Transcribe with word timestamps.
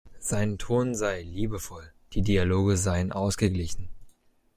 Sein 0.17 0.57
Ton 0.57 0.95
sei 0.95 1.21
„liebevoll“, 1.21 1.91
die 2.13 2.23
Dialoge 2.23 2.75
seien 2.75 3.11
„ausgeglichen“. 3.11 3.87